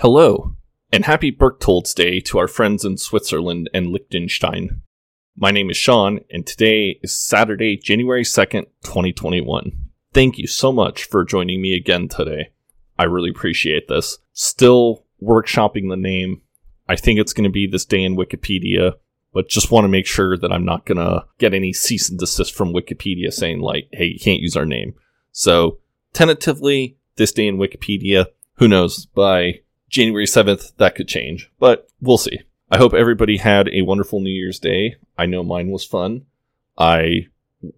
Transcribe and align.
Hello, 0.00 0.54
and 0.92 1.06
happy 1.06 1.32
Berchtolds 1.32 1.94
Day 1.94 2.20
to 2.20 2.36
our 2.36 2.48
friends 2.48 2.84
in 2.84 2.98
Switzerland 2.98 3.70
and 3.72 3.86
Liechtenstein. 3.86 4.82
My 5.34 5.50
name 5.50 5.70
is 5.70 5.78
Sean, 5.78 6.20
and 6.30 6.46
today 6.46 7.00
is 7.02 7.18
Saturday, 7.18 7.78
January 7.78 8.22
2nd, 8.22 8.66
2021. 8.84 9.72
Thank 10.12 10.36
you 10.36 10.46
so 10.46 10.70
much 10.70 11.04
for 11.04 11.24
joining 11.24 11.62
me 11.62 11.74
again 11.74 12.08
today. 12.08 12.50
I 12.98 13.04
really 13.04 13.30
appreciate 13.30 13.88
this. 13.88 14.18
Still 14.34 15.06
workshopping 15.22 15.88
the 15.88 15.96
name. 15.96 16.42
I 16.86 16.96
think 16.96 17.18
it's 17.18 17.32
going 17.32 17.44
to 17.44 17.50
be 17.50 17.66
this 17.66 17.86
day 17.86 18.02
in 18.02 18.16
Wikipedia, 18.16 18.96
but 19.32 19.48
just 19.48 19.70
want 19.70 19.84
to 19.84 19.88
make 19.88 20.06
sure 20.06 20.36
that 20.36 20.52
I'm 20.52 20.66
not 20.66 20.84
going 20.84 20.98
to 20.98 21.24
get 21.38 21.54
any 21.54 21.72
cease 21.72 22.10
and 22.10 22.18
desist 22.18 22.54
from 22.54 22.74
Wikipedia 22.74 23.32
saying, 23.32 23.60
like, 23.60 23.88
hey, 23.92 24.04
you 24.04 24.20
can't 24.20 24.42
use 24.42 24.58
our 24.58 24.66
name. 24.66 24.92
So, 25.32 25.78
tentatively, 26.12 26.98
this 27.16 27.32
day 27.32 27.46
in 27.46 27.56
Wikipedia, 27.56 28.26
who 28.56 28.68
knows, 28.68 29.06
by 29.06 29.60
January 29.96 30.26
7th, 30.26 30.76
that 30.76 30.94
could 30.94 31.08
change, 31.08 31.50
but 31.58 31.88
we'll 32.02 32.18
see. 32.18 32.40
I 32.70 32.76
hope 32.76 32.92
everybody 32.92 33.38
had 33.38 33.66
a 33.70 33.80
wonderful 33.80 34.20
New 34.20 34.28
Year's 34.28 34.58
Day. 34.58 34.96
I 35.16 35.24
know 35.24 35.42
mine 35.42 35.70
was 35.70 35.86
fun. 35.86 36.26
I 36.76 37.28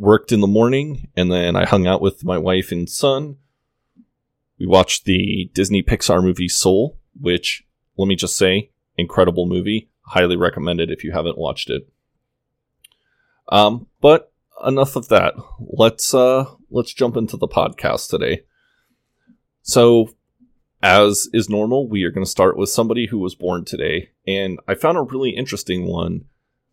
worked 0.01 0.33
in 0.33 0.41
the 0.41 0.49
morning 0.49 1.11
and 1.17 1.31
then 1.31 1.55
I 1.55 1.65
hung 1.65 1.87
out 1.87 2.03
with 2.03 2.25
my 2.25 2.37
wife 2.37 2.73
and 2.73 2.91
son. 2.91 3.37
We 4.59 4.67
watched 4.67 5.05
the 5.05 5.49
Disney 5.55 5.81
Pixar 5.81 6.21
movie 6.21 6.49
Soul, 6.49 6.99
which, 7.21 7.65
let 7.97 8.09
me 8.09 8.17
just 8.17 8.37
say, 8.37 8.73
incredible 8.97 9.47
movie. 9.47 9.89
Highly 10.03 10.37
recommend 10.37 10.81
it 10.81 10.91
if 10.91 11.05
you 11.05 11.13
haven't 11.13 11.39
watched 11.39 11.71
it. 11.71 11.89
Um, 13.49 13.87
but 14.01 14.33
enough 14.67 14.97
of 14.97 15.07
that. 15.07 15.35
Let's 15.61 16.13
uh 16.13 16.47
let's 16.69 16.93
jump 16.93 17.17
into 17.17 17.37
the 17.37 17.47
podcast 17.47 18.11
today. 18.11 18.43
So 19.63 20.17
as 20.83 21.29
is 21.33 21.49
normal, 21.49 21.89
we 21.89 22.05
are 22.05 22.11
going 22.11 22.25
to 22.25 22.31
start 22.31 22.57
with 22.57 22.69
somebody 22.69 23.07
who 23.07 23.19
was 23.19 23.35
born 23.35 23.65
today. 23.65 24.11
And 24.27 24.59
I 24.69 24.75
found 24.75 24.97
a 24.97 25.03
really 25.03 25.31
interesting 25.31 25.87
one 25.87 26.27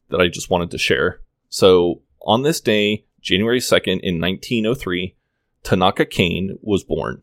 that 0.09 0.21
I 0.21 0.27
just 0.27 0.49
wanted 0.49 0.71
to 0.71 0.77
share. 0.77 1.21
So, 1.49 2.02
on 2.21 2.44
this 2.44 2.59
day, 2.59 3.05
January 3.21 3.59
2nd, 3.59 4.02
in 4.02 4.19
1903, 4.19 5.16
Tanaka 5.63 6.05
Kane 6.05 6.57
was 6.61 6.83
born. 6.83 7.21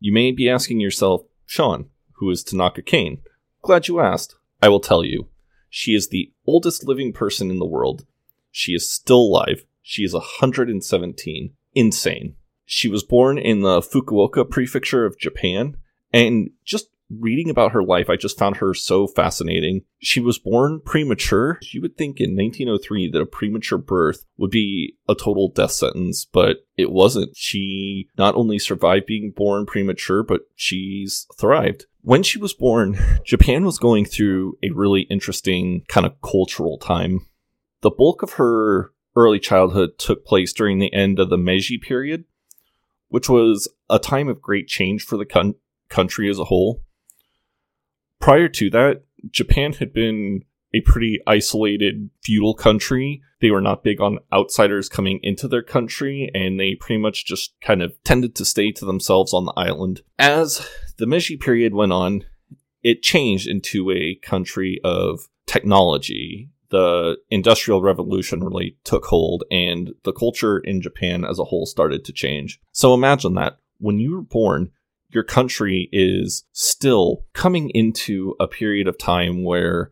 You 0.00 0.12
may 0.12 0.32
be 0.32 0.48
asking 0.48 0.80
yourself, 0.80 1.22
Sean, 1.44 1.90
who 2.12 2.30
is 2.30 2.42
Tanaka 2.42 2.82
Kane? 2.82 3.20
Glad 3.62 3.88
you 3.88 4.00
asked. 4.00 4.36
I 4.62 4.68
will 4.68 4.80
tell 4.80 5.04
you. 5.04 5.28
She 5.68 5.94
is 5.94 6.08
the 6.08 6.32
oldest 6.46 6.86
living 6.86 7.12
person 7.12 7.50
in 7.50 7.58
the 7.58 7.66
world. 7.66 8.06
She 8.50 8.72
is 8.72 8.90
still 8.90 9.20
alive. 9.20 9.66
She 9.82 10.02
is 10.02 10.14
117. 10.14 11.54
Insane. 11.74 12.36
She 12.64 12.88
was 12.88 13.02
born 13.02 13.38
in 13.38 13.60
the 13.60 13.80
Fukuoka 13.80 14.48
prefecture 14.48 15.04
of 15.04 15.18
Japan 15.18 15.76
and 16.12 16.50
just 16.64 16.88
reading 17.10 17.48
about 17.48 17.72
her 17.72 17.82
life, 17.82 18.10
I 18.10 18.16
just 18.16 18.38
found 18.38 18.56
her 18.58 18.74
so 18.74 19.06
fascinating. 19.06 19.82
She 19.98 20.20
was 20.20 20.38
born 20.38 20.80
premature. 20.84 21.58
You 21.72 21.80
would 21.82 21.96
think 21.96 22.20
in 22.20 22.36
1903 22.36 23.10
that 23.12 23.20
a 23.20 23.26
premature 23.26 23.78
birth 23.78 24.24
would 24.36 24.50
be 24.50 24.96
a 25.08 25.14
total 25.14 25.50
death 25.50 25.72
sentence, 25.72 26.26
but 26.30 26.58
it 26.76 26.90
wasn't. 26.90 27.36
She 27.36 28.08
not 28.18 28.34
only 28.34 28.58
survived 28.58 29.06
being 29.06 29.32
born 29.34 29.66
premature, 29.66 30.22
but 30.22 30.42
she's 30.54 31.26
thrived. 31.38 31.86
When 32.02 32.22
she 32.22 32.38
was 32.38 32.54
born, 32.54 32.98
Japan 33.24 33.64
was 33.64 33.78
going 33.78 34.04
through 34.04 34.58
a 34.62 34.70
really 34.70 35.02
interesting 35.02 35.84
kind 35.88 36.06
of 36.06 36.20
cultural 36.22 36.78
time. 36.78 37.26
The 37.80 37.90
bulk 37.90 38.22
of 38.22 38.32
her 38.34 38.92
early 39.16 39.38
childhood 39.38 39.98
took 39.98 40.24
place 40.24 40.52
during 40.52 40.78
the 40.78 40.92
end 40.92 41.18
of 41.18 41.30
the 41.30 41.38
Meiji 41.38 41.78
period, 41.78 42.24
which 43.08 43.28
was 43.28 43.68
a 43.90 43.98
time 43.98 44.28
of 44.28 44.42
great 44.42 44.68
change 44.68 45.02
for 45.02 45.16
the 45.16 45.26
country 45.26 45.58
country 45.88 46.30
as 46.30 46.38
a 46.38 46.44
whole. 46.44 46.82
Prior 48.20 48.48
to 48.48 48.70
that, 48.70 49.02
Japan 49.30 49.72
had 49.74 49.92
been 49.92 50.44
a 50.74 50.80
pretty 50.82 51.20
isolated 51.26 52.10
feudal 52.22 52.54
country. 52.54 53.22
They 53.40 53.50
were 53.50 53.60
not 53.60 53.84
big 53.84 54.00
on 54.00 54.18
outsiders 54.32 54.88
coming 54.88 55.20
into 55.22 55.48
their 55.48 55.62
country, 55.62 56.30
and 56.34 56.58
they 56.58 56.74
pretty 56.74 57.00
much 57.00 57.24
just 57.24 57.54
kind 57.60 57.82
of 57.82 57.92
tended 58.04 58.34
to 58.36 58.44
stay 58.44 58.72
to 58.72 58.84
themselves 58.84 59.32
on 59.32 59.46
the 59.46 59.54
island. 59.56 60.02
As 60.18 60.66
the 60.98 61.06
Meiji 61.06 61.36
period 61.36 61.74
went 61.74 61.92
on, 61.92 62.24
it 62.82 63.02
changed 63.02 63.48
into 63.48 63.90
a 63.90 64.16
country 64.16 64.80
of 64.84 65.28
technology. 65.46 66.50
The 66.70 67.16
Industrial 67.30 67.80
Revolution 67.80 68.44
really 68.44 68.76
took 68.84 69.06
hold, 69.06 69.44
and 69.50 69.94
the 70.04 70.12
culture 70.12 70.58
in 70.58 70.82
Japan 70.82 71.24
as 71.24 71.38
a 71.38 71.44
whole 71.44 71.64
started 71.64 72.04
to 72.04 72.12
change. 72.12 72.60
So 72.72 72.92
imagine 72.92 73.34
that. 73.34 73.58
When 73.78 73.98
you 73.98 74.16
were 74.16 74.22
born, 74.22 74.72
your 75.10 75.24
country 75.24 75.88
is 75.92 76.44
still 76.52 77.24
coming 77.32 77.70
into 77.70 78.34
a 78.38 78.46
period 78.46 78.86
of 78.86 78.98
time 78.98 79.44
where 79.44 79.90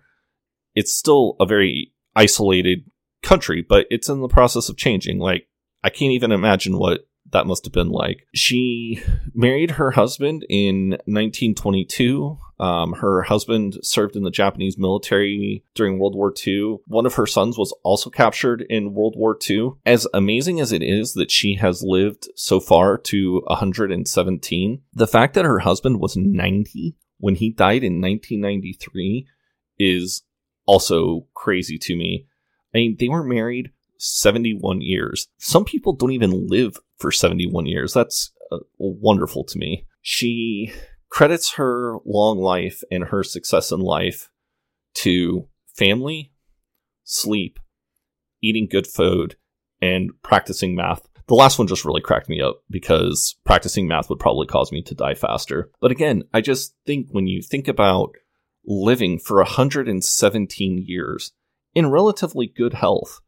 it's 0.74 0.92
still 0.92 1.36
a 1.40 1.46
very 1.46 1.92
isolated 2.14 2.90
country, 3.22 3.64
but 3.66 3.86
it's 3.90 4.08
in 4.08 4.20
the 4.20 4.28
process 4.28 4.68
of 4.68 4.76
changing. 4.76 5.18
Like, 5.18 5.48
I 5.82 5.90
can't 5.90 6.12
even 6.12 6.32
imagine 6.32 6.78
what 6.78 7.08
that 7.32 7.46
must 7.46 7.64
have 7.64 7.72
been 7.72 7.90
like. 7.90 8.26
She 8.34 9.02
married 9.34 9.72
her 9.72 9.92
husband 9.92 10.44
in 10.48 10.90
1922. 11.06 12.38
Um, 12.58 12.94
her 12.94 13.22
husband 13.22 13.78
served 13.82 14.16
in 14.16 14.22
the 14.22 14.30
Japanese 14.30 14.78
military 14.78 15.64
during 15.74 15.98
World 15.98 16.14
War 16.14 16.32
II. 16.46 16.78
One 16.86 17.06
of 17.06 17.14
her 17.14 17.26
sons 17.26 17.58
was 17.58 17.74
also 17.82 18.08
captured 18.08 18.64
in 18.70 18.94
World 18.94 19.14
War 19.16 19.38
II. 19.48 19.72
As 19.84 20.06
amazing 20.14 20.60
as 20.60 20.72
it 20.72 20.82
is 20.82 21.14
that 21.14 21.30
she 21.30 21.56
has 21.56 21.82
lived 21.82 22.28
so 22.34 22.60
far 22.60 22.96
to 22.98 23.42
117, 23.46 24.82
the 24.92 25.06
fact 25.06 25.34
that 25.34 25.44
her 25.44 25.60
husband 25.60 26.00
was 26.00 26.16
90 26.16 26.96
when 27.18 27.34
he 27.34 27.50
died 27.50 27.84
in 27.84 28.00
1993 28.00 29.26
is 29.78 30.22
also 30.66 31.26
crazy 31.34 31.78
to 31.78 31.96
me. 31.96 32.26
I 32.74 32.78
mean, 32.78 32.96
they 32.98 33.08
were 33.08 33.24
married 33.24 33.70
71 33.98 34.80
years. 34.80 35.28
Some 35.38 35.64
people 35.64 35.92
don't 35.92 36.12
even 36.12 36.48
live 36.48 36.78
for 36.98 37.10
71 37.10 37.66
years. 37.66 37.92
That's 37.92 38.32
uh, 38.52 38.58
wonderful 38.78 39.44
to 39.44 39.58
me. 39.58 39.86
She 40.02 40.72
credits 41.08 41.54
her 41.54 41.96
long 42.04 42.38
life 42.38 42.82
and 42.90 43.04
her 43.04 43.22
success 43.22 43.72
in 43.72 43.80
life 43.80 44.30
to 44.94 45.48
family, 45.74 46.32
sleep, 47.04 47.58
eating 48.42 48.68
good 48.70 48.86
food, 48.86 49.36
and 49.80 50.10
practicing 50.22 50.74
math. 50.74 51.06
The 51.28 51.34
last 51.34 51.58
one 51.58 51.66
just 51.66 51.84
really 51.84 52.00
cracked 52.00 52.28
me 52.28 52.40
up 52.40 52.62
because 52.70 53.36
practicing 53.44 53.88
math 53.88 54.08
would 54.08 54.18
probably 54.18 54.46
cause 54.46 54.70
me 54.70 54.82
to 54.82 54.94
die 54.94 55.14
faster. 55.14 55.70
But 55.80 55.90
again, 55.90 56.24
I 56.32 56.40
just 56.40 56.74
think 56.86 57.08
when 57.10 57.26
you 57.26 57.42
think 57.42 57.66
about 57.66 58.14
living 58.64 59.18
for 59.18 59.38
117 59.38 60.84
years 60.86 61.32
in 61.74 61.90
relatively 61.90 62.46
good 62.46 62.74
health, 62.74 63.20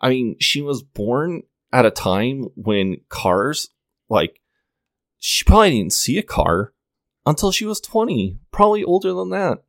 I 0.00 0.10
mean, 0.10 0.36
she 0.40 0.60
was 0.60 0.82
born 0.82 1.42
at 1.72 1.86
a 1.86 1.90
time 1.90 2.48
when 2.54 2.98
cars, 3.08 3.68
like, 4.08 4.40
she 5.18 5.44
probably 5.44 5.70
didn't 5.70 5.92
see 5.92 6.18
a 6.18 6.22
car 6.22 6.72
until 7.24 7.50
she 7.50 7.64
was 7.64 7.80
20, 7.80 8.38
probably 8.52 8.84
older 8.84 9.12
than 9.12 9.30
that. 9.30 9.62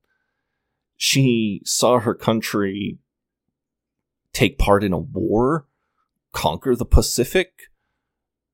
She 0.95 1.61
saw 1.65 1.99
her 1.99 2.13
country 2.13 2.99
take 4.33 4.57
part 4.57 4.83
in 4.83 4.93
a 4.93 4.97
war, 4.97 5.67
conquer 6.33 6.75
the 6.75 6.85
Pacific. 6.85 7.53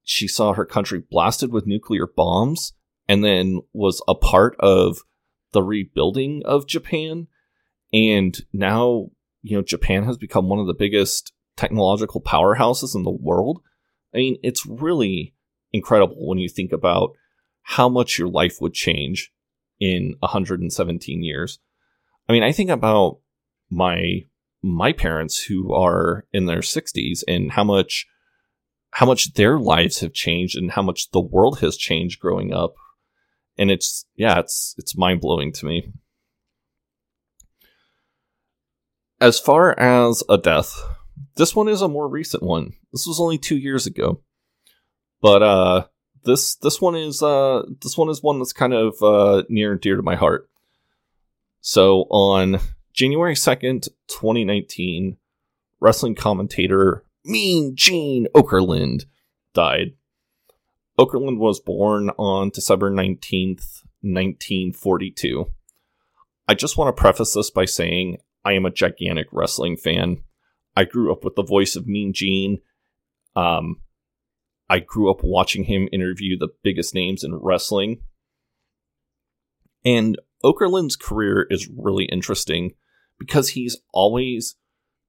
She 0.03 0.27
saw 0.27 0.53
her 0.53 0.65
country 0.65 1.01
blasted 1.09 1.51
with 1.51 1.67
nuclear 1.67 2.07
bombs, 2.07 2.73
and 3.07 3.23
then 3.23 3.61
was 3.73 4.01
a 4.07 4.15
part 4.15 4.55
of 4.59 4.99
the 5.51 5.63
rebuilding 5.63 6.41
of 6.45 6.67
Japan. 6.67 7.27
And 7.91 8.37
now, 8.53 9.09
you 9.41 9.57
know, 9.57 9.63
Japan 9.63 10.03
has 10.03 10.17
become 10.17 10.47
one 10.47 10.59
of 10.59 10.67
the 10.67 10.73
biggest 10.73 11.33
technological 11.55 12.21
powerhouses 12.21 12.95
in 12.95 13.03
the 13.03 13.11
world. 13.11 13.61
I 14.13 14.17
mean, 14.17 14.37
it's 14.43 14.65
really 14.65 15.33
incredible 15.71 16.27
when 16.27 16.37
you 16.37 16.49
think 16.49 16.71
about 16.71 17.11
how 17.63 17.89
much 17.89 18.19
your 18.19 18.27
life 18.27 18.57
would 18.61 18.73
change 18.73 19.31
in 19.79 20.15
117 20.19 21.23
years. 21.23 21.59
I 22.27 22.33
mean, 22.33 22.43
I 22.43 22.51
think 22.51 22.69
about 22.69 23.19
my 23.69 24.25
my 24.61 24.93
parents 24.93 25.43
who 25.43 25.73
are 25.73 26.25
in 26.31 26.45
their 26.45 26.59
60s 26.59 27.21
and 27.27 27.51
how 27.51 27.65
much 27.65 28.07
how 28.91 29.05
much 29.05 29.33
their 29.33 29.59
lives 29.59 29.99
have 29.99 30.13
changed 30.13 30.55
and 30.55 30.71
how 30.71 30.81
much 30.81 31.11
the 31.11 31.19
world 31.19 31.59
has 31.59 31.75
changed 31.75 32.19
growing 32.19 32.53
up. 32.53 32.75
And 33.57 33.69
it's 33.71 34.05
yeah, 34.15 34.39
it's 34.39 34.75
it's 34.77 34.97
mind-blowing 34.97 35.51
to 35.53 35.65
me. 35.65 35.91
As 39.19 39.39
far 39.39 39.77
as 39.79 40.23
a 40.29 40.37
death, 40.37 40.81
this 41.35 41.55
one 41.55 41.67
is 41.67 41.81
a 41.81 41.87
more 41.87 42.07
recent 42.07 42.43
one. 42.43 42.73
This 42.91 43.07
was 43.07 43.19
only 43.19 43.37
2 43.37 43.57
years 43.57 43.85
ago. 43.85 44.21
But 45.21 45.43
uh 45.43 45.85
this 46.23 46.55
this 46.55 46.81
one 46.81 46.95
is 46.95 47.21
uh 47.21 47.63
this 47.81 47.97
one 47.97 48.09
is 48.09 48.23
one 48.23 48.39
that's 48.39 48.53
kind 48.53 48.73
of 48.73 49.01
uh 49.01 49.43
near 49.49 49.73
and 49.73 49.81
dear 49.81 49.95
to 49.95 50.03
my 50.03 50.15
heart. 50.15 50.49
So 51.61 52.01
on 52.09 52.59
January 52.93 53.35
2nd, 53.35 53.87
2019, 54.07 55.17
wrestling 55.79 56.15
commentator 56.15 57.03
Mean 57.25 57.75
Gene 57.75 58.27
Okerlund 58.35 59.05
died. 59.53 59.93
Okerlund 60.99 61.37
was 61.37 61.59
born 61.59 62.09
on 62.17 62.49
December 62.49 62.91
19th, 62.91 63.83
1942. 64.01 65.51
I 66.47 66.53
just 66.53 66.77
want 66.77 66.95
to 66.95 67.01
preface 67.01 67.33
this 67.33 67.49
by 67.49 67.65
saying 67.65 68.17
I 68.43 68.53
am 68.53 68.65
a 68.65 68.71
gigantic 68.71 69.27
wrestling 69.31 69.77
fan. 69.77 70.23
I 70.75 70.85
grew 70.85 71.11
up 71.11 71.23
with 71.23 71.35
the 71.35 71.43
voice 71.43 71.75
of 71.75 71.87
Mean 71.87 72.13
Gene. 72.13 72.59
Um, 73.35 73.81
I 74.69 74.79
grew 74.79 75.11
up 75.11 75.23
watching 75.23 75.65
him 75.65 75.89
interview 75.91 76.37
the 76.37 76.53
biggest 76.63 76.95
names 76.95 77.23
in 77.23 77.35
wrestling. 77.35 78.01
And 79.85 80.17
Okerlund's 80.43 80.95
career 80.95 81.45
is 81.49 81.69
really 81.69 82.05
interesting 82.05 82.71
because 83.19 83.49
he's 83.49 83.77
always 83.93 84.55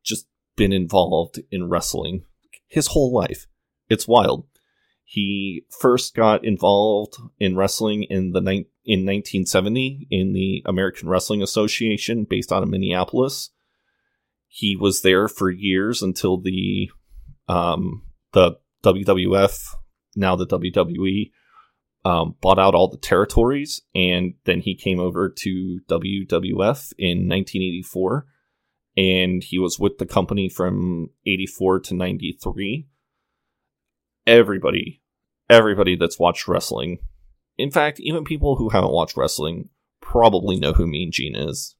just 0.05 0.27
been 0.57 0.73
involved 0.73 1.41
in 1.51 1.69
wrestling 1.69 2.25
his 2.69 2.89
whole 2.89 3.13
life. 3.13 3.47
It's 3.89 4.09
wild. 4.09 4.47
He 5.05 5.65
first 5.81 6.15
got 6.15 6.45
involved 6.45 7.17
in 7.39 7.57
wrestling 7.57 8.05
in 8.05 8.33
the 8.33 8.41
ni- 8.41 8.69
in 8.85 9.07
1970 9.07 10.09
in 10.11 10.33
the 10.33 10.63
American 10.67 11.09
Wrestling 11.09 11.43
Association 11.43 12.25
based 12.25 12.53
out 12.53 12.63
of 12.63 12.69
Minneapolis. 12.69 13.51
He 14.56 14.77
was 14.77 15.03
there 15.03 15.27
for 15.27 15.51
years 15.51 16.01
until 16.01 16.41
the 16.41 16.89
um, 17.49 18.03
the 18.35 18.53
WWF, 18.85 19.75
now 20.15 20.37
the 20.37 20.47
WWE, 20.47 21.33
um, 22.05 22.37
bought 22.41 22.61
out 22.61 22.73
all 22.73 22.89
the 22.89 22.97
territories, 22.97 23.83
and 23.97 24.35
then 24.45 24.61
he 24.61 24.77
came 24.77 25.01
over 25.01 25.29
to 25.29 25.81
WWF 25.89 26.93
in 26.97 27.29
1984, 27.29 28.27
and 28.97 29.43
he 29.43 29.59
was 29.59 29.81
with 29.81 29.99
the 29.99 30.06
company 30.06 30.49
from 30.49 31.11
84 31.27 31.81
to 31.81 31.95
93. 31.95 32.87
Everybody, 34.25 35.03
everybody 35.51 35.97
that's 35.97 36.21
watched 36.21 36.47
wrestling, 36.47 36.99
in 37.59 37.73
fact, 37.73 37.99
even 37.99 38.23
people 38.23 38.55
who 38.55 38.69
haven't 38.69 38.93
watched 38.93 39.17
wrestling, 39.17 39.71
probably 40.01 40.61
know 40.61 40.75
who 40.75 40.87
Mean 40.87 41.11
Gene 41.11 41.35
is. 41.35 41.75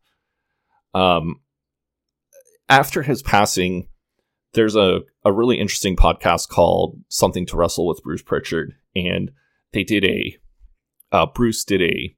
Um, 0.93 1.37
after 2.69 3.02
his 3.02 3.22
passing, 3.22 3.88
there's 4.55 4.76
a, 4.76 5.00
a 5.25 5.32
really 5.32 5.58
interesting 5.58 5.96
podcast 5.96 6.49
called 6.49 6.99
Something 7.08 7.46
to 7.46 7.56
Wrestle 7.56 7.87
with 7.87 8.02
Bruce 8.02 8.22
Prichard, 8.22 8.75
and 8.94 9.31
they 9.72 9.84
did 9.84 10.05
a 10.05 10.37
uh, 11.12 11.26
Bruce 11.26 11.64
did 11.64 11.82
a 11.82 12.16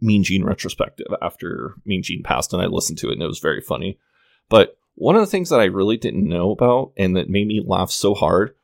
Mean 0.00 0.22
Gene 0.22 0.44
retrospective 0.44 1.06
after 1.22 1.74
Mean 1.84 2.02
Gene 2.02 2.22
passed, 2.22 2.52
and 2.52 2.60
I 2.60 2.66
listened 2.66 2.98
to 2.98 3.08
it, 3.08 3.14
and 3.14 3.22
it 3.22 3.26
was 3.26 3.38
very 3.38 3.60
funny. 3.60 3.98
But 4.48 4.76
one 4.94 5.14
of 5.14 5.20
the 5.20 5.26
things 5.26 5.50
that 5.50 5.60
I 5.60 5.64
really 5.64 5.96
didn't 5.96 6.28
know 6.28 6.50
about, 6.50 6.92
and 6.96 7.16
that 7.16 7.30
made 7.30 7.46
me 7.46 7.62
laugh 7.64 7.90
so 7.90 8.14
hard, 8.14 8.54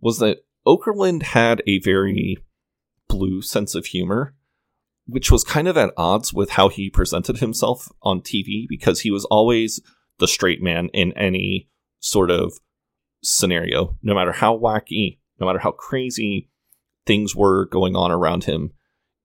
was 0.00 0.18
that 0.18 0.44
Okerlund 0.66 1.22
had 1.22 1.62
a 1.66 1.80
very 1.80 2.38
blue 3.08 3.42
sense 3.42 3.74
of 3.74 3.86
humor, 3.86 4.34
which 5.06 5.30
was 5.30 5.44
kind 5.44 5.68
of 5.68 5.76
at 5.76 5.92
odds 5.96 6.32
with 6.32 6.50
how 6.50 6.68
he 6.68 6.88
presented 6.88 7.38
himself 7.38 7.88
on 8.02 8.20
TV 8.20 8.66
because 8.68 9.00
he 9.00 9.10
was 9.10 9.24
always 9.26 9.80
the 10.18 10.28
straight 10.28 10.62
man 10.62 10.88
in 10.92 11.12
any 11.12 11.68
sort 12.00 12.30
of 12.30 12.54
scenario, 13.22 13.96
no 14.02 14.14
matter 14.14 14.32
how 14.32 14.56
wacky, 14.56 15.18
no 15.40 15.46
matter 15.46 15.58
how 15.58 15.72
crazy 15.72 16.48
things 17.06 17.34
were 17.34 17.66
going 17.66 17.96
on 17.96 18.10
around 18.10 18.44
him, 18.44 18.72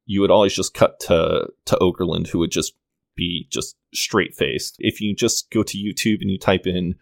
you 0.06 0.22
would 0.22 0.32
always 0.32 0.54
just 0.54 0.74
cut 0.74 1.00
to 1.02 1.48
to 1.66 1.76
Okerlund, 1.76 2.28
who 2.28 2.40
would 2.40 2.52
just 2.52 2.74
be 3.16 3.48
just 3.52 3.76
straight 3.94 4.36
faced. 4.36 4.76
If 4.80 5.02
you 5.02 5.16
just 5.16 5.52
go 5.52 5.64
to 5.64 5.78
YouTube 5.78 6.22
and 6.22 6.32
you 6.32 6.40
type 6.40 6.66
in 6.66 6.96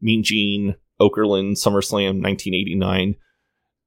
Mean 0.00 0.22
Gene 0.22 0.76
Okerlund 1.00 1.56
SummerSlam 1.56 2.22
1989, 2.22 3.16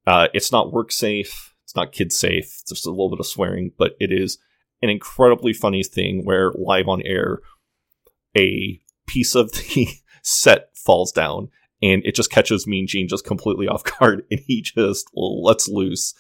uh, 0.08 0.28
it's 0.34 0.51
not 0.51 0.74
work 0.74 0.92
safe, 0.92 1.56
it's 1.63 1.75
not 1.75 1.92
kid 1.92 2.12
safe. 2.12 2.46
It's 2.62 2.69
just 2.69 2.86
a 2.86 2.92
little 2.92 3.10
bit 3.10 3.19
of 3.19 3.28
swearing, 3.28 3.72
but 3.78 3.96
it 4.00 4.12
is 4.12 4.38
an 4.81 4.90
incredibly 4.90 5.54
funny 5.54 5.84
thing 5.84 6.24
where 6.25 6.51
live 6.54 6.88
on 6.88 7.01
air, 7.04 7.40
a 8.38 8.81
piece 9.07 9.36
of 9.36 9.52
the 9.52 9.88
set 10.22 10.69
falls 10.75 11.12
down 11.12 11.50
and 11.81 12.02
it 12.06 12.16
just 12.16 12.31
catches 12.31 12.68
Mean 12.68 12.88
Gene 12.88 13.07
just 13.07 13.25
completely 13.25 13.68
off 13.69 13.84
guard 13.84 14.24
and 14.31 14.40
he 14.48 14.62
just 14.62 15.10
lets 15.13 15.68
loose 15.68 16.13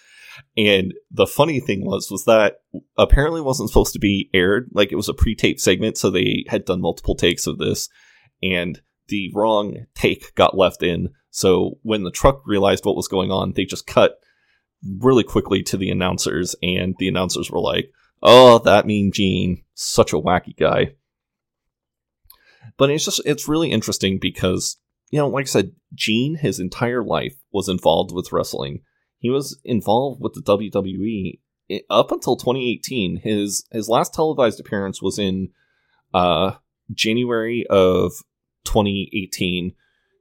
and 0.57 0.93
the 1.11 1.27
funny 1.27 1.59
thing 1.59 1.85
was, 1.85 2.09
was 2.11 2.25
that 2.25 2.59
apparently 2.97 3.41
wasn't 3.41 3.69
supposed 3.69 3.93
to 3.93 3.99
be 3.99 4.29
aired. 4.33 4.69
Like 4.73 4.91
it 4.91 4.95
was 4.95 5.09
a 5.09 5.13
pre-taped 5.13 5.59
segment, 5.59 5.97
so 5.97 6.09
they 6.09 6.45
had 6.47 6.65
done 6.65 6.81
multiple 6.81 7.15
takes 7.15 7.47
of 7.47 7.57
this, 7.57 7.89
and 8.41 8.81
the 9.07 9.31
wrong 9.33 9.85
take 9.95 10.33
got 10.35 10.57
left 10.57 10.83
in. 10.83 11.09
So 11.29 11.77
when 11.83 12.03
the 12.03 12.11
truck 12.11 12.41
realized 12.45 12.85
what 12.85 12.95
was 12.95 13.07
going 13.07 13.31
on, 13.31 13.53
they 13.53 13.65
just 13.65 13.87
cut 13.87 14.19
really 14.99 15.23
quickly 15.23 15.63
to 15.63 15.77
the 15.77 15.89
announcers, 15.89 16.55
and 16.61 16.95
the 16.99 17.07
announcers 17.07 17.51
were 17.51 17.59
like, 17.59 17.91
"Oh, 18.21 18.59
that 18.59 18.85
mean 18.85 19.11
Gene, 19.13 19.63
such 19.73 20.13
a 20.13 20.17
wacky 20.19 20.55
guy." 20.55 20.95
But 22.77 22.89
it's 22.89 23.05
just 23.05 23.21
it's 23.25 23.47
really 23.47 23.71
interesting 23.71 24.19
because 24.19 24.77
you 25.11 25.19
know, 25.19 25.27
like 25.27 25.45
I 25.45 25.47
said, 25.47 25.71
Gene 25.93 26.35
his 26.35 26.59
entire 26.59 27.03
life 27.03 27.35
was 27.51 27.69
involved 27.69 28.11
with 28.13 28.31
wrestling 28.31 28.81
he 29.25 29.31
was 29.31 29.59
involved 29.63 30.21
with 30.21 30.33
the 30.33 30.41
WWE 30.41 31.39
up 31.89 32.11
until 32.11 32.35
2018. 32.35 33.21
His 33.23 33.65
his 33.71 33.89
last 33.89 34.13
televised 34.13 34.59
appearance 34.59 35.01
was 35.01 35.17
in 35.17 35.49
uh, 36.13 36.51
January 36.93 37.65
of 37.67 38.11
2018. 38.65 39.73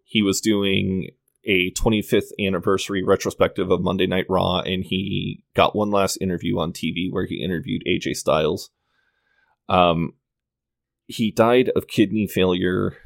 He 0.05 0.23
was 0.23 0.41
doing 0.41 1.11
a 1.44 1.70
25th 1.73 2.31
anniversary 2.41 3.02
retrospective 3.02 3.70
of 3.70 3.82
Monday 3.82 4.06
Night 4.06 4.25
Raw, 4.31 4.61
and 4.61 4.85
he 4.85 5.44
got 5.55 5.76
one 5.76 5.91
last 5.91 6.17
interview 6.23 6.58
on 6.58 6.73
TV 6.73 7.08
where 7.11 7.26
he 7.26 7.44
interviewed 7.44 7.82
AJ 7.87 8.17
Styles. 8.17 8.70
Um, 9.69 10.14
he 11.06 11.30
died 11.30 11.70
of 11.76 11.86
kidney 11.86 12.26
failure 12.26 12.96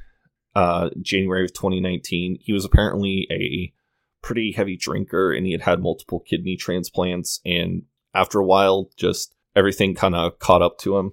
uh, 0.55 0.91
January 1.01 1.45
of 1.45 1.53
2019. 1.53 2.39
He 2.41 2.53
was 2.53 2.65
apparently 2.65 3.27
a 3.31 3.73
pretty 4.23 4.53
heavy 4.53 4.77
drinker 4.77 5.33
and 5.33 5.47
he 5.47 5.53
had 5.53 5.61
had 5.61 5.81
multiple 5.81 6.21
kidney 6.21 6.57
transplants 6.57 7.41
and 7.45 7.83
after 8.15 8.41
a 8.41 8.45
while 8.45 8.91
just 8.97 9.35
everything 9.55 9.95
kind 9.95 10.15
of 10.15 10.39
caught 10.41 10.63
up 10.63 10.79
to 10.79 10.99
him. 10.99 11.13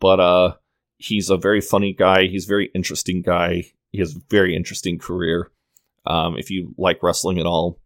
But 0.00 0.20
uh 0.20 0.54
he's 0.98 1.30
a 1.30 1.36
very 1.36 1.60
funny 1.60 1.92
guy. 1.92 2.26
He's 2.26 2.44
a 2.44 2.48
very 2.48 2.70
interesting 2.74 3.22
guy. 3.22 3.64
He 3.90 3.98
has 3.98 4.14
a 4.14 4.20
very 4.30 4.54
interesting 4.54 4.98
career. 4.98 5.50
Um 6.06 6.36
if 6.38 6.50
you 6.50 6.74
like 6.78 7.02
wrestling 7.02 7.38
at 7.40 7.46
all 7.46 7.80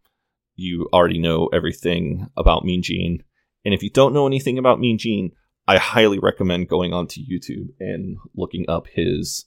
you 0.55 0.89
already 0.93 1.19
know 1.19 1.47
everything 1.47 2.29
about 2.37 2.65
mean 2.65 2.83
gene. 2.83 3.23
And 3.65 3.73
if 3.73 3.83
you 3.83 3.89
don't 3.89 4.13
know 4.13 4.27
anything 4.27 4.59
about 4.59 4.81
mean 4.81 4.99
gene 4.99 5.33
i 5.67 5.79
highly 5.79 6.19
recommend 6.19 6.69
going 6.69 6.93
onto 6.93 7.21
youtube 7.21 7.69
and 7.81 8.17
looking 8.35 8.65
up 8.69 8.87
his 8.95 9.47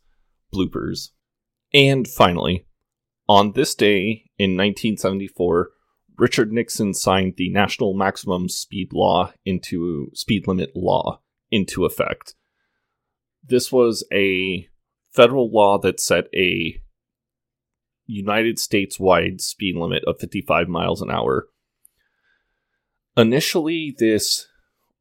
bloopers 0.54 1.10
and 1.74 2.08
finally 2.08 2.66
on 3.28 3.54
this 3.54 3.74
day 3.74 4.30
in 4.38 4.52
1974, 4.52 5.72
Richard 6.18 6.52
Nixon 6.52 6.94
signed 6.94 7.34
the 7.38 7.50
National 7.50 7.96
Maximum 7.96 8.50
Speed 8.50 8.94
Law 8.94 9.34
into 9.44 10.12
speed 10.14 10.48
limit 10.48 10.72
law 10.76 11.22
into 11.50 11.86
effect. 11.86 12.36
This 13.44 13.72
was 13.72 14.04
a 14.14 14.68
federal 15.12 15.52
law 15.52 15.78
that 15.80 16.00
set 16.00 16.26
a 16.36 16.80
United 18.06 18.60
States 18.60 19.00
wide 19.00 19.42
speed 19.42 19.76
limit 19.76 20.04
of 20.06 20.20
55 20.20 20.68
miles 20.68 21.02
an 21.02 21.10
hour. 21.10 21.48
Initially, 23.18 23.96
this 23.98 24.48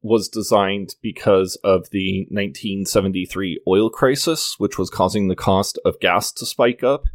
was 0.05 0.29
designed 0.29 0.95
because 1.01 1.55
of 1.63 1.89
the 1.89 2.27
1973 2.29 3.61
oil 3.67 3.89
crisis, 3.89 4.55
which 4.59 4.77
was 4.77 4.89
causing 4.89 5.27
the 5.27 5.35
cost 5.35 5.79
of 5.83 5.99
gas 5.99 6.31
to 6.31 6.45
spike 6.45 6.83
up 6.83 7.05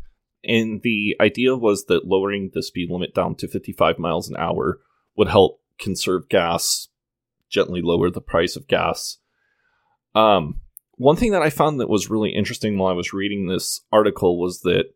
and 0.45 0.81
the 0.83 1.17
idea 1.21 1.57
was 1.57 1.85
that 1.87 2.07
lowering 2.07 2.51
the 2.55 2.63
speed 2.63 2.91
limit 2.91 3.15
down 3.15 3.35
to 3.37 3.49
55 3.49 3.99
miles 3.99 4.29
an 4.29 4.37
hour 4.39 4.81
would 5.17 5.29
help 5.29 5.61
conserve 5.79 6.29
gas, 6.29 6.89
gently 7.49 7.83
lower 7.83 8.11
the 8.11 8.21
price 8.21 8.57
of 8.57 8.67
gas. 8.67 9.19
Um, 10.15 10.61
one 10.97 11.17
thing 11.17 11.33
that 11.33 11.43
I 11.43 11.51
found 11.51 11.81
that 11.81 11.89
was 11.89 12.11
really 12.11 12.31
interesting 12.31 12.79
while 12.79 12.91
I 12.91 12.97
was 12.97 13.13
reading 13.13 13.47
this 13.47 13.81
article 13.93 14.41
was 14.41 14.61
that 14.61 14.87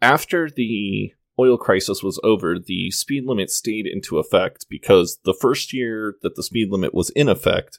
after 0.00 0.48
the 0.50 1.12
oil 1.38 1.56
crisis 1.56 2.02
was 2.02 2.20
over, 2.22 2.58
the 2.58 2.90
speed 2.90 3.24
limit 3.26 3.50
stayed 3.50 3.86
into 3.86 4.18
effect 4.18 4.66
because 4.68 5.18
the 5.24 5.34
first 5.34 5.72
year 5.72 6.16
that 6.22 6.36
the 6.36 6.42
speed 6.42 6.70
limit 6.70 6.94
was 6.94 7.10
in 7.10 7.28
effect, 7.28 7.78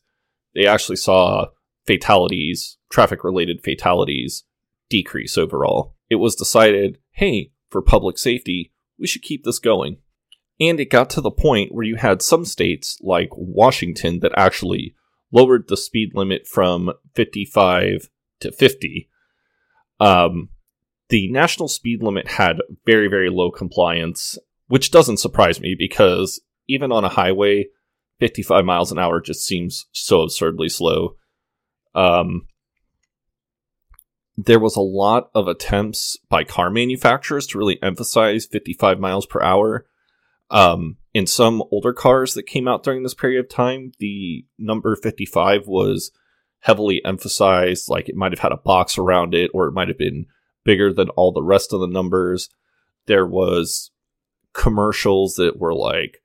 they 0.56 0.66
actually 0.66 0.96
saw 0.96 1.48
fatalities, 1.86 2.78
traffic 2.92 3.24
related 3.24 3.62
fatalities, 3.64 4.44
decrease 4.90 5.38
overall 5.38 5.96
it 6.10 6.16
was 6.16 6.36
decided 6.36 6.98
hey, 7.12 7.52
for 7.70 7.82
public 7.82 8.18
safety, 8.18 8.72
we 8.98 9.08
should 9.08 9.22
keep 9.22 9.44
this 9.44 9.60
going. 9.60 9.98
And 10.60 10.80
it 10.80 10.90
got 10.90 11.10
to 11.12 11.22
the 11.22 11.32
point 11.32 11.74
where 11.74 11.86
you 11.86 11.96
had 11.96 12.22
some 12.22 12.46
states, 12.46 12.98
like 13.02 13.30
Washington, 13.34 14.20
that 14.20 14.32
actually 14.36 14.96
lowered 15.32 15.68
the 15.68 15.78
speed 15.78 16.12
limit 16.16 16.48
from 16.48 16.92
55 17.16 18.10
to 18.40 18.52
50. 18.52 19.10
Um, 20.00 20.50
the 21.10 21.30
national 21.32 21.68
speed 21.68 22.02
limit 22.04 22.28
had 22.28 22.58
very, 22.86 23.08
very 23.08 23.30
low 23.30 23.52
compliance, 23.52 24.38
which 24.68 24.92
doesn't 24.92 25.18
surprise 25.18 25.60
me 25.60 25.76
because 25.78 26.42
even 26.68 26.92
on 26.92 27.04
a 27.04 27.10
highway, 27.10 27.66
55 28.20 28.64
miles 28.64 28.92
an 28.92 29.00
hour 29.00 29.20
just 29.20 29.46
seems 29.46 29.88
so 29.92 30.22
absurdly 30.22 30.70
slow. 30.70 31.16
Um, 31.96 32.48
there 34.38 34.60
was 34.60 34.76
a 34.76 34.82
lot 34.82 35.32
of 35.34 35.48
attempts 35.48 36.18
by 36.30 36.44
car 36.44 36.70
manufacturers 36.70 37.48
to 37.48 37.58
really 37.58 37.82
emphasize 37.82 38.46
55 38.46 39.00
miles 39.00 39.26
per 39.26 39.42
hour. 39.42 39.86
Um, 40.52 40.98
in 41.14 41.28
some 41.28 41.64
older 41.72 41.94
cars 41.94 42.36
that 42.36 42.44
came 42.44 42.68
out 42.68 42.84
during 42.84 43.04
this 43.04 43.14
period 43.14 43.40
of 43.40 43.50
time, 43.50 43.92
the 44.00 44.46
number 44.58 44.96
55 44.96 45.68
was 45.68 46.12
heavily 46.60 47.04
emphasized. 47.04 47.90
Like 47.90 48.10
it 48.10 48.16
might 48.16 48.32
have 48.32 48.40
had 48.40 48.52
a 48.52 48.58
box 48.58 48.98
around 48.98 49.34
it, 49.34 49.52
or 49.54 49.68
it 49.68 49.74
might 49.74 49.88
have 49.88 49.98
been 49.98 50.28
bigger 50.70 50.94
than 50.94 51.10
all 51.10 51.32
the 51.32 51.42
rest 51.42 51.74
of 51.74 51.80
the 51.80 51.88
numbers. 51.88 52.48
There 53.08 53.26
was 53.26 53.90
commercials 54.54 55.34
that 55.34 55.58
were 55.58 55.74
like 55.74 56.22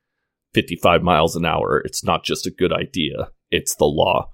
55 0.52 1.02
miles 1.02 1.34
an 1.34 1.46
hour. 1.46 1.80
It's 1.82 2.04
not 2.04 2.24
just 2.24 2.46
a 2.46 2.50
good 2.50 2.70
idea, 2.70 3.30
it's 3.50 3.74
the 3.76 3.86
law. 3.86 4.28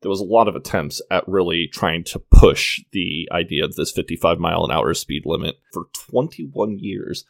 There 0.00 0.10
was 0.10 0.18
a 0.18 0.24
lot 0.24 0.48
of 0.48 0.56
attempts 0.56 1.00
at 1.12 1.28
really 1.28 1.68
trying 1.72 2.02
to 2.06 2.18
push 2.18 2.80
the 2.90 3.28
idea 3.30 3.64
of 3.64 3.76
this 3.76 3.92
55 3.92 4.40
mile 4.40 4.64
an 4.64 4.72
hour 4.72 4.94
speed 4.94 5.22
limit. 5.26 5.60
For 5.72 5.84
21 6.10 6.80
years, 6.80 7.24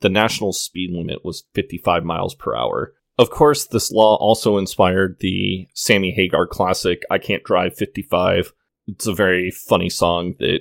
the 0.00 0.08
national 0.08 0.54
speed 0.54 0.90
limit 0.90 1.22
was 1.22 1.44
55 1.52 2.02
miles 2.02 2.34
per 2.34 2.56
hour. 2.56 2.94
Of 3.18 3.28
course, 3.28 3.66
this 3.66 3.92
law 3.92 4.16
also 4.16 4.56
inspired 4.56 5.18
the 5.20 5.68
Sammy 5.74 6.12
Hagar 6.12 6.46
classic, 6.46 7.02
I 7.10 7.18
Can't 7.18 7.44
Drive 7.44 7.76
55. 7.76 8.54
It's 8.86 9.06
a 9.06 9.12
very 9.12 9.50
funny 9.50 9.90
song 9.90 10.36
that 10.38 10.60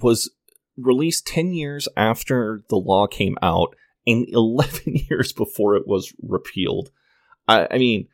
was 0.00 0.30
released 0.76 1.26
10 1.26 1.52
years 1.52 1.88
after 1.96 2.62
the 2.68 2.76
law 2.76 3.06
came 3.06 3.36
out 3.42 3.74
and 4.06 4.26
11 4.32 5.06
years 5.08 5.32
before 5.32 5.76
it 5.76 5.86
was 5.86 6.12
repealed. 6.22 6.90
I, 7.48 7.68
I 7.70 7.78
mean, 7.78 8.08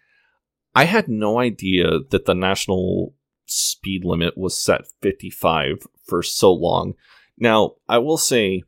I 0.74 0.84
had 0.84 1.08
no 1.08 1.38
idea 1.38 1.98
that 2.10 2.26
the 2.26 2.34
national 2.34 3.14
speed 3.46 4.04
limit 4.04 4.38
was 4.38 4.60
set 4.60 4.82
55 5.02 5.86
for 6.06 6.22
so 6.22 6.52
long. 6.52 6.94
Now, 7.36 7.74
I 7.88 7.98
will 7.98 8.18
say, 8.18 8.62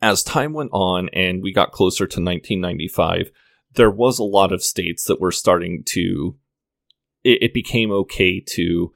as 0.00 0.22
time 0.22 0.52
went 0.52 0.70
on 0.72 1.08
and 1.10 1.42
we 1.42 1.52
got 1.52 1.72
closer 1.72 2.06
to 2.06 2.20
1995, 2.20 3.30
there 3.74 3.90
was 3.90 4.18
a 4.18 4.24
lot 4.24 4.52
of 4.52 4.62
states 4.62 5.04
that 5.04 5.20
were 5.20 5.32
starting 5.32 5.82
to. 5.86 6.36
It, 7.24 7.42
it 7.42 7.54
became 7.54 7.90
okay 7.92 8.40
to 8.40 8.92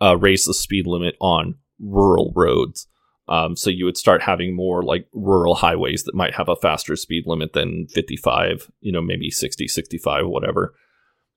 uh, 0.00 0.16
raise 0.18 0.44
the 0.44 0.54
speed 0.54 0.86
limit 0.86 1.16
on 1.20 1.56
rural 1.78 2.32
roads. 2.34 2.86
Um, 3.28 3.56
so 3.56 3.70
you 3.70 3.84
would 3.84 3.96
start 3.96 4.22
having 4.22 4.54
more 4.54 4.82
like 4.84 5.08
rural 5.12 5.56
highways 5.56 6.04
that 6.04 6.14
might 6.14 6.34
have 6.34 6.48
a 6.48 6.56
faster 6.56 6.94
speed 6.94 7.24
limit 7.26 7.54
than 7.54 7.88
55, 7.88 8.70
you 8.80 8.92
know, 8.92 9.02
maybe 9.02 9.30
60, 9.30 9.66
65, 9.66 10.28
whatever. 10.28 10.74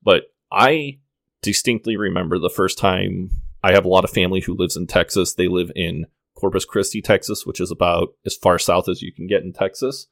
But 0.03 0.25
I 0.51 0.99
distinctly 1.41 1.97
remember 1.97 2.37
the 2.37 2.49
first 2.49 2.77
time 2.77 3.29
I 3.63 3.71
have 3.73 3.85
a 3.85 3.89
lot 3.89 4.03
of 4.03 4.11
family 4.11 4.41
who 4.41 4.53
lives 4.53 4.77
in 4.77 4.87
Texas. 4.87 5.33
They 5.33 5.47
live 5.47 5.71
in 5.75 6.05
Corpus 6.35 6.63
Christi, 6.63 7.01
Texas, 7.01 7.45
which 7.45 7.59
is 7.59 7.71
about 7.71 8.09
as 8.25 8.35
far 8.35 8.59
south 8.59 8.87
as 8.87 9.01
you 9.01 9.11
can 9.11 9.27
get 9.27 9.43
in 9.43 9.51
Texas. 9.51 10.07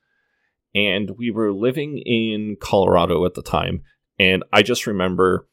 And 0.75 1.11
we 1.11 1.31
were 1.31 1.53
living 1.53 1.99
in 2.05 2.57
Colorado 2.59 3.25
at 3.25 3.35
the 3.35 3.41
time. 3.41 3.83
And 4.19 4.43
I 4.51 4.63
just 4.63 4.87
remember 4.87 5.47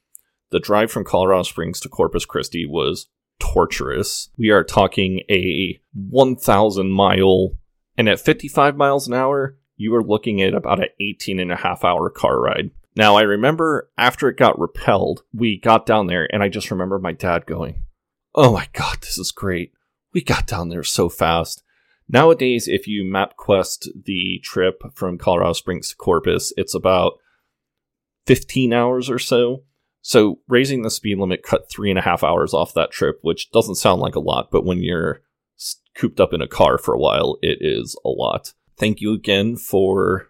the 0.50 0.58
drive 0.58 0.90
from 0.90 1.04
Colorado 1.04 1.42
Springs 1.44 1.80
to 1.80 1.88
Corpus 1.88 2.24
Christi 2.24 2.66
was 2.66 3.08
torturous. 3.44 4.30
We 4.36 4.50
are 4.50 4.64
talking 4.64 5.20
a 5.30 5.78
1,000 5.92 6.90
mile, 6.90 7.52
and 7.96 8.08
at 8.08 8.20
55 8.20 8.76
miles 8.76 9.06
an 9.06 9.14
hour, 9.14 9.56
you 9.76 9.94
are 9.94 10.02
looking 10.02 10.40
at 10.40 10.54
about 10.54 10.80
an 10.80 10.88
18 11.00 11.38
and 11.38 11.52
a 11.52 11.56
half 11.56 11.84
hour 11.84 12.08
car 12.10 12.40
ride. 12.40 12.70
Now, 12.96 13.16
I 13.16 13.22
remember 13.22 13.90
after 13.98 14.28
it 14.28 14.36
got 14.36 14.58
repelled, 14.58 15.24
we 15.32 15.58
got 15.58 15.84
down 15.84 16.06
there, 16.06 16.28
and 16.32 16.42
I 16.42 16.48
just 16.48 16.70
remember 16.70 16.98
my 16.98 17.12
dad 17.12 17.46
going, 17.46 17.82
Oh 18.34 18.52
my 18.52 18.68
god, 18.72 18.98
this 19.00 19.18
is 19.18 19.30
great. 19.30 19.72
We 20.12 20.22
got 20.22 20.46
down 20.46 20.68
there 20.68 20.82
so 20.82 21.08
fast. 21.08 21.62
Nowadays, 22.08 22.68
if 22.68 22.86
you 22.86 23.04
MapQuest 23.04 24.04
the 24.04 24.40
trip 24.42 24.82
from 24.94 25.18
Colorado 25.18 25.52
Springs 25.52 25.90
to 25.90 25.96
Corpus, 25.96 26.52
it's 26.56 26.74
about 26.74 27.14
15 28.26 28.72
hours 28.72 29.10
or 29.10 29.18
so. 29.18 29.64
So 30.06 30.40
raising 30.49 30.82
the 30.82 30.90
speed 30.90 31.18
limit 31.18 31.42
cut 31.42 31.70
three 31.70 31.88
and 31.88 31.99
a 31.99 32.02
half 32.02 32.23
hours 32.23 32.52
off 32.52 32.75
that 32.75 32.90
trip, 32.90 33.20
which 33.23 33.50
doesn't 33.52 33.76
sound 33.76 34.02
like 34.02 34.14
a 34.14 34.20
lot, 34.20 34.50
but 34.50 34.62
when 34.62 34.82
you're 34.82 35.23
cooped 35.94 36.20
up 36.20 36.34
in 36.34 36.42
a 36.42 36.46
car 36.46 36.76
for 36.76 36.92
a 36.92 36.99
while, 36.99 37.38
it 37.40 37.56
is 37.62 37.99
a 38.04 38.11
lot. 38.11 38.52
Thank 38.78 39.00
you 39.00 39.14
again 39.14 39.56
for 39.56 40.28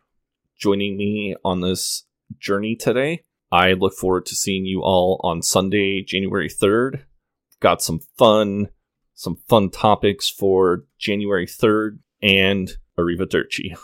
joining 0.56 0.96
me 0.96 1.34
on 1.44 1.60
this 1.60 2.04
journey 2.38 2.76
today. 2.76 3.24
I 3.50 3.72
look 3.72 3.94
forward 3.94 4.26
to 4.26 4.36
seeing 4.36 4.64
you 4.64 4.80
all 4.80 5.20
on 5.24 5.42
Sunday, 5.42 6.04
January 6.04 6.48
3rd. 6.48 7.02
Got 7.58 7.82
some 7.82 7.98
fun, 8.16 8.68
some 9.14 9.38
fun 9.48 9.70
topics 9.70 10.30
for 10.30 10.84
January 11.00 11.46
3rd 11.46 11.98
and 12.22 12.70
Arrivederci. 12.96 13.76